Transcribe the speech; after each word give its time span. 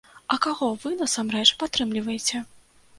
А 0.35 0.37
каго 0.45 0.69
вы 0.85 0.95
насамрэч 1.03 1.47
падтрымліваеце? 1.65 2.47